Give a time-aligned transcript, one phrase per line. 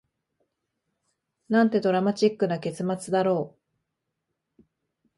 [1.49, 3.55] なんてドラマチックな結末だろ
[4.57, 4.61] う